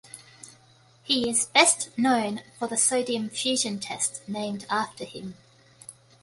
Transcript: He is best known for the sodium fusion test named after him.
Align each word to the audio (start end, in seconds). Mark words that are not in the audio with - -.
He 1.03 1.29
is 1.29 1.45
best 1.45 1.95
known 1.95 2.41
for 2.57 2.67
the 2.67 2.75
sodium 2.75 3.29
fusion 3.29 3.79
test 3.79 4.27
named 4.27 4.65
after 4.67 5.05
him. 5.05 5.35